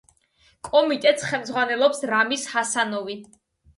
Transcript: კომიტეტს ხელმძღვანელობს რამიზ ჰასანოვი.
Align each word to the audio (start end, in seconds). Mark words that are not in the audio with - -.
კომიტეტს 0.69 1.27
ხელმძღვანელობს 1.33 2.03
რამიზ 2.13 2.47
ჰასანოვი. 2.55 3.19